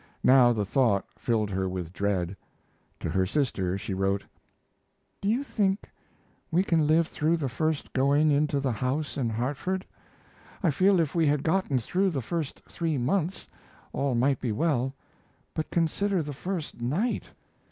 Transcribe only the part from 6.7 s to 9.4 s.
live through the first going into the house in